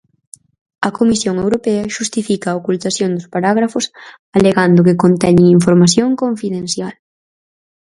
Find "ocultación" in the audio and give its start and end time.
2.61-3.09